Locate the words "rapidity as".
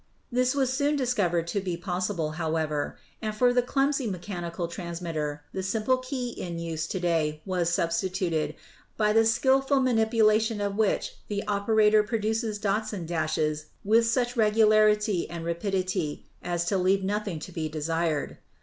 15.45-16.65